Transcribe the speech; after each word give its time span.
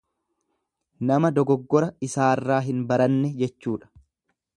Nama 1.09 1.29
dogoggora 1.35 1.89
isaarraa 2.07 2.59
hin 2.69 2.81
baranne 2.93 3.31
jechuudha. 3.43 3.93